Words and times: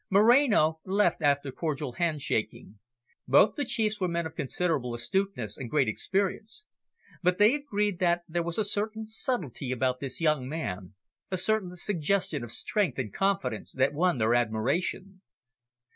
Moreno 0.09 0.79
left 0.83 1.21
after 1.21 1.51
cordial 1.51 1.91
hand 1.91 2.23
shaking. 2.23 2.79
Both 3.27 3.53
the 3.53 3.63
Chiefs 3.65 4.01
were 4.01 4.07
men 4.07 4.25
of 4.25 4.33
considerable 4.33 4.95
astuteness, 4.95 5.55
and 5.55 5.69
great 5.69 5.87
experience. 5.87 6.65
But 7.21 7.37
they 7.37 7.53
agreed 7.53 7.99
that 7.99 8.23
there 8.27 8.41
was 8.41 8.57
a 8.57 8.63
certain 8.63 9.05
subtlety 9.07 9.71
about 9.71 9.99
this 9.99 10.19
young 10.19 10.49
man, 10.49 10.95
a 11.29 11.37
certain 11.37 11.75
suggestion 11.75 12.43
of 12.43 12.51
strength 12.51 12.97
and 12.97 13.13
confidence, 13.13 13.73
that 13.73 13.93
won 13.93 14.17
their 14.17 14.33
admiration. 14.33 15.21